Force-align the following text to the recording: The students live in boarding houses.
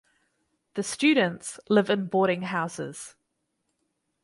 The 0.73 0.81
students 0.81 1.59
live 1.69 1.87
in 1.91 2.07
boarding 2.07 2.41
houses. 2.41 3.13